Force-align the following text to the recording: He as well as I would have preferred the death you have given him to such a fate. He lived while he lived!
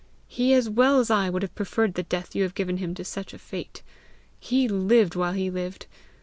He 0.27 0.55
as 0.55 0.67
well 0.67 0.99
as 0.99 1.11
I 1.11 1.29
would 1.29 1.43
have 1.43 1.53
preferred 1.53 1.93
the 1.93 2.01
death 2.01 2.33
you 2.33 2.41
have 2.41 2.55
given 2.55 2.77
him 2.77 2.95
to 2.95 3.05
such 3.05 3.35
a 3.35 3.37
fate. 3.37 3.83
He 4.39 4.67
lived 4.67 5.13
while 5.15 5.33
he 5.33 5.51
lived! 5.51 5.85